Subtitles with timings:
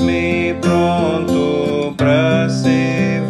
[0.00, 3.21] Me pronto para ser.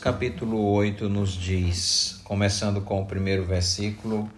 [0.00, 4.30] Capítulo 8 nos diz, começando com o primeiro versículo: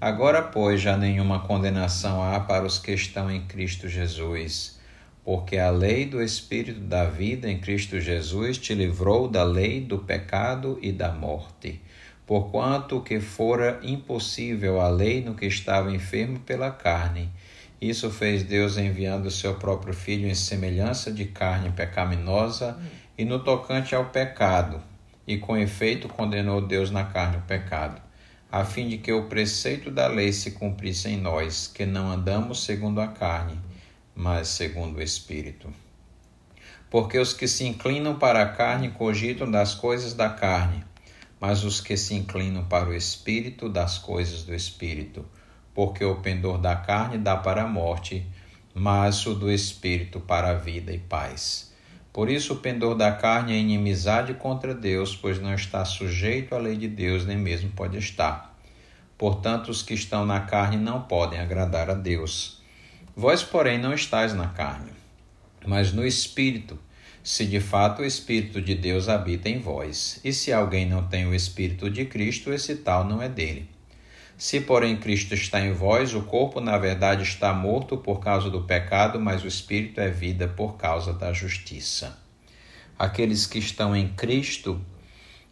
[0.00, 4.78] Agora, pois, já nenhuma condenação há para os que estão em Cristo Jesus,
[5.24, 9.98] porque a lei do Espírito da vida em Cristo Jesus te livrou da lei do
[9.98, 11.82] pecado e da morte.
[12.24, 17.28] Porquanto que fora impossível a lei no que estava enfermo pela carne,
[17.80, 22.78] isso fez Deus enviando o seu próprio Filho em semelhança de carne pecaminosa
[23.18, 24.80] e no tocante ao pecado,
[25.28, 28.00] e com efeito condenou Deus na carne o pecado,
[28.50, 32.64] a fim de que o preceito da lei se cumprisse em nós, que não andamos
[32.64, 33.60] segundo a carne,
[34.16, 35.70] mas segundo o Espírito.
[36.88, 40.82] Porque os que se inclinam para a carne cogitam das coisas da carne,
[41.38, 45.26] mas os que se inclinam para o espírito das coisas do espírito,
[45.74, 48.26] porque o pendor da carne dá para a morte,
[48.72, 51.70] mas o do espírito para a vida e paz.
[52.18, 56.58] Por isso o pendor da carne é inimizade contra Deus, pois não está sujeito à
[56.58, 58.58] lei de Deus, nem mesmo pode estar.
[59.16, 62.60] Portanto, os que estão na carne não podem agradar a Deus.
[63.14, 64.90] Vós, porém, não estáis na carne,
[65.64, 66.76] mas no espírito
[67.22, 70.20] se de fato o Espírito de Deus habita em vós.
[70.24, 73.68] E se alguém não tem o Espírito de Cristo, esse tal não é dele.
[74.38, 78.62] Se, porém, Cristo está em vós, o corpo, na verdade, está morto por causa do
[78.62, 82.16] pecado, mas o Espírito é vida por causa da justiça.
[82.96, 84.80] Aqueles que estão em Cristo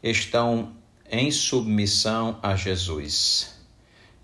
[0.01, 0.73] estão
[1.11, 3.59] em submissão a Jesus.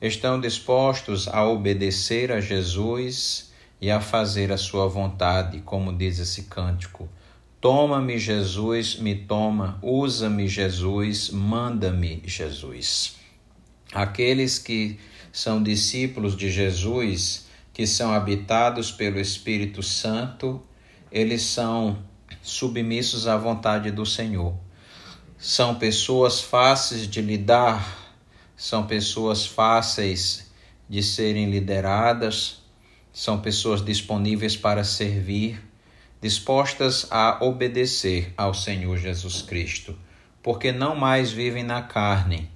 [0.01, 6.45] Estão dispostos a obedecer a Jesus e a fazer a sua vontade, como diz esse
[6.45, 7.09] cântico
[7.61, 13.22] Toma-me, Jesus, me toma, usa-me, Jesus, manda-me, Jesus.
[13.93, 14.99] Aqueles que
[15.33, 20.63] são discípulos de Jesus, que são habitados pelo Espírito Santo,
[21.11, 22.03] eles são
[22.43, 24.55] submissos à vontade do Senhor.
[25.39, 28.17] São pessoas fáceis de lidar,
[28.57, 30.51] são pessoas fáceis
[30.89, 32.63] de serem lideradas,
[33.13, 35.61] são pessoas disponíveis para servir
[36.23, 39.99] dispostas a obedecer ao Senhor Jesus Cristo,
[40.41, 42.49] porque não mais vivem na carne,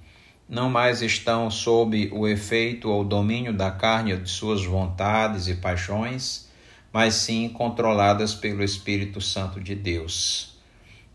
[0.47, 6.49] não mais estão sob o efeito ou domínio da carne de suas vontades e paixões,
[6.91, 10.57] mas sim controladas pelo Espírito Santo de Deus.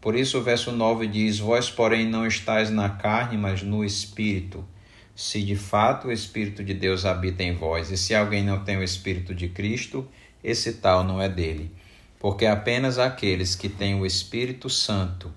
[0.00, 4.64] Por isso o verso 9 diz: Vós, porém, não estáis na carne, mas no Espírito.
[5.14, 8.76] Se de fato o Espírito de Deus habita em vós, e se alguém não tem
[8.76, 10.06] o Espírito de Cristo,
[10.43, 11.70] esse tal não é dele
[12.23, 15.35] porque apenas aqueles que têm o Espírito Santo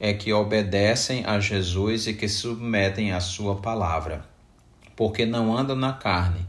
[0.00, 4.24] é que obedecem a Jesus e que submetem à sua palavra,
[4.96, 6.46] porque não andam na carne,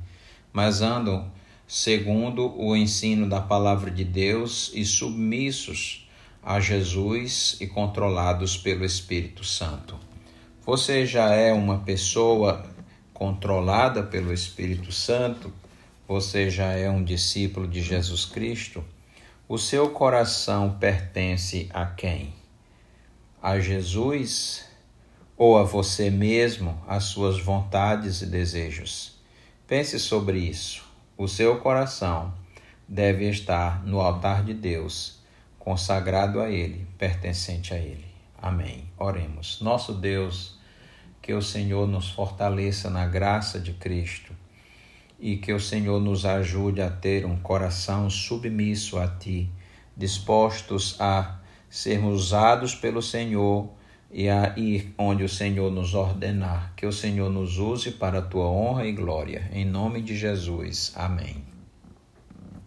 [0.53, 1.29] mas andam
[1.67, 6.07] segundo o ensino da palavra de Deus e submissos
[6.41, 9.99] a Jesus e controlados pelo Espírito Santo.
[10.65, 12.65] Você já é uma pessoa
[13.13, 15.53] controlada pelo Espírito Santo?
[16.07, 18.83] Você já é um discípulo de Jesus Cristo?
[19.47, 22.40] O seu coração pertence a quem?
[23.41, 24.65] A Jesus
[25.35, 29.15] ou a você mesmo, às suas vontades e desejos?
[29.65, 30.85] Pense sobre isso.
[31.17, 32.31] O seu coração
[32.87, 35.19] deve estar no altar de Deus,
[35.57, 38.05] consagrado a Ele, pertencente a Ele.
[38.39, 38.83] Amém.
[38.95, 39.59] Oremos.
[39.59, 40.59] Nosso Deus,
[41.19, 44.33] que o Senhor nos fortaleça na graça de Cristo
[45.19, 49.49] e que o Senhor nos ajude a ter um coração submisso a Ti,
[49.97, 51.40] dispostos a
[51.71, 53.69] sermos usados pelo Senhor
[54.11, 56.73] e a ir onde o Senhor nos ordenar.
[56.75, 59.49] Que o Senhor nos use para a Tua honra e glória.
[59.53, 60.91] Em nome de Jesus.
[60.95, 61.50] Amém.